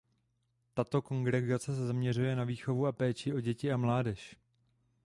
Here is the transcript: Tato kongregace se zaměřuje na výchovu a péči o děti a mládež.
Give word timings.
Tato 0.73 1.01
kongregace 1.01 1.75
se 1.75 1.87
zaměřuje 1.87 2.35
na 2.35 2.43
výchovu 2.43 2.85
a 2.85 2.91
péči 2.91 3.33
o 3.33 3.39
děti 3.39 3.71
a 3.71 3.77
mládež. 3.77 4.35